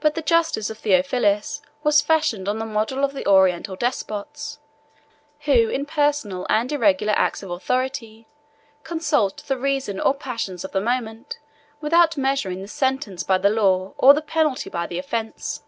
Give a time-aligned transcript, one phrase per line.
[0.00, 4.58] But the justice of Theophilus was fashioned on the model of the Oriental despots,
[5.40, 8.26] who, in personal and irregular acts of authority,
[8.84, 11.38] consult the reason or passion of the moment,
[11.82, 15.62] without measuring the sentence by the law, or the penalty by the offense.